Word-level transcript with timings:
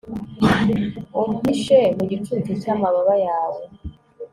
umpishe 1.19 1.79
mu 1.95 2.03
gicucu 2.09 2.51
cy'amababa 2.61 3.15
yawe 3.25 3.61